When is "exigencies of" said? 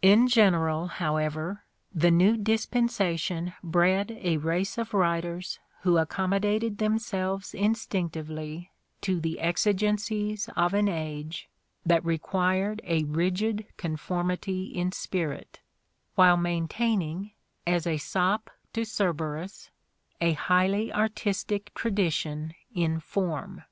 9.40-10.72